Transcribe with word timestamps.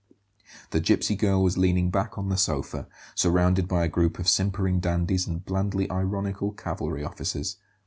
The 0.71 0.79
gipsy 0.79 1.15
girl 1.15 1.43
was 1.43 1.59
leaning 1.59 1.91
back 1.91 2.17
on 2.17 2.29
the 2.29 2.35
sofa, 2.35 2.87
surrounded 3.13 3.67
by 3.67 3.83
a 3.85 3.87
group 3.87 4.17
of 4.17 4.27
simpering 4.27 4.79
dandies 4.79 5.27
and 5.27 5.45
blandly 5.45 5.87
ironical 5.91 6.53
cavalry 6.53 7.03
officers. 7.03 7.57